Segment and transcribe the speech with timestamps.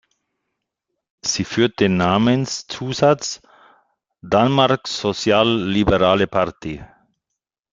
[1.23, 3.39] Sie führt den Namenszusatz
[4.23, 6.83] Danmarks social-liberale parti.